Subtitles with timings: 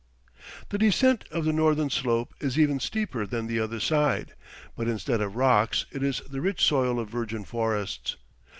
[0.69, 4.33] The descent of the northern slope is even steeper than the other side;
[4.75, 8.15] but instead of rocks, it is the rich soil of virgin forests.